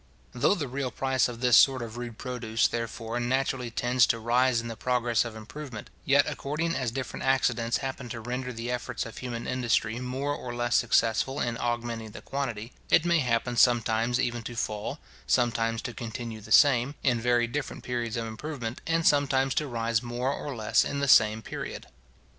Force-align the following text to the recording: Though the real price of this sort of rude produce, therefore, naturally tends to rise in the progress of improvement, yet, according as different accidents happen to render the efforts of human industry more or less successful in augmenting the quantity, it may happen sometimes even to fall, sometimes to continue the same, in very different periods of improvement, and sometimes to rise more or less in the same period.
Though 0.31 0.55
the 0.55 0.67
real 0.67 0.89
price 0.89 1.27
of 1.27 1.41
this 1.41 1.55
sort 1.55 1.83
of 1.83 1.95
rude 1.95 2.17
produce, 2.17 2.67
therefore, 2.67 3.19
naturally 3.19 3.69
tends 3.69 4.07
to 4.07 4.17
rise 4.17 4.59
in 4.59 4.67
the 4.67 4.75
progress 4.75 5.23
of 5.23 5.35
improvement, 5.35 5.91
yet, 6.05 6.25
according 6.27 6.73
as 6.73 6.89
different 6.89 7.23
accidents 7.23 7.77
happen 7.85 8.09
to 8.09 8.19
render 8.19 8.51
the 8.51 8.71
efforts 8.71 9.05
of 9.05 9.19
human 9.19 9.45
industry 9.45 9.99
more 9.99 10.33
or 10.33 10.55
less 10.55 10.75
successful 10.75 11.39
in 11.39 11.55
augmenting 11.55 12.09
the 12.13 12.21
quantity, 12.23 12.73
it 12.89 13.05
may 13.05 13.19
happen 13.19 13.57
sometimes 13.57 14.19
even 14.19 14.41
to 14.41 14.55
fall, 14.55 14.97
sometimes 15.27 15.83
to 15.83 15.93
continue 15.93 16.41
the 16.41 16.51
same, 16.51 16.95
in 17.03 17.21
very 17.21 17.45
different 17.45 17.83
periods 17.83 18.17
of 18.17 18.25
improvement, 18.25 18.81
and 18.87 19.05
sometimes 19.05 19.53
to 19.53 19.67
rise 19.67 20.01
more 20.01 20.33
or 20.33 20.55
less 20.55 20.83
in 20.83 20.99
the 20.99 21.07
same 21.07 21.43
period. 21.43 21.85